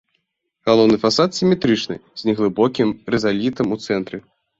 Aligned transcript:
Галоўны 0.67 0.95
фасад 1.03 1.29
сіметрычны, 1.39 1.95
з 2.21 2.29
неглыбокім 2.29 2.95
рызалітам 3.17 3.67
у 3.77 3.79
цэнтры. 3.85 4.17